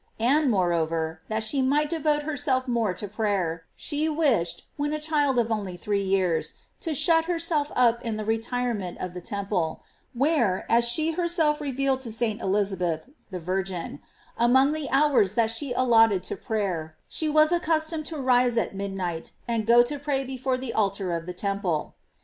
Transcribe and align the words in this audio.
And, 0.19 0.49
moreover, 0.49 1.21
that 1.27 1.43
she 1.43 1.61
might 1.61 1.87
devote 1.91 2.23
herself 2.23 2.67
more 2.67 2.91
to 2.91 3.07
prayer, 3.07 3.65
she 3.75 4.09
wished, 4.09 4.65
when 4.75 4.93
a 4.93 4.99
child 4.99 5.37
of 5.37 5.51
only 5.51 5.77
three 5.77 6.01
years, 6.01 6.55
to 6.79 6.95
shut 6.95 7.25
herself 7.25 7.71
up 7.75 8.03
in 8.03 8.17
the 8.17 8.25
re 8.25 8.39
tirement 8.39 8.97
of 8.97 9.13
the 9.13 9.21
temple; 9.21 9.83
where, 10.15 10.65
as 10.71 10.85
she 10.87 11.11
herself 11.11 11.61
re 11.61 11.71
vealed 11.71 11.99
to 12.01 12.11
St. 12.11 12.41
Elizabeth 12.41 13.09
(virgin), 13.31 13.99
among 14.39 14.71
the 14.71 14.89
other 14.89 14.97
hours 15.13 15.35
that 15.35 15.51
she 15.51 15.71
allotted 15.73 16.23
to 16.23 16.35
prayer, 16.35 16.95
she 17.07 17.29
was 17.29 17.51
accustomed 17.51 18.07
to 18.07 18.17
rise 18.17 18.57
at 18.57 18.73
midnight 18.73 19.33
and 19.47 19.67
go 19.67 19.83
to 19.83 19.99
pray 19.99 20.23
before 20.23 20.57
the 20.57 20.73
altar 20.73 21.11
of 21.11 21.27
the 21.27 21.33
temple. 21.37 21.93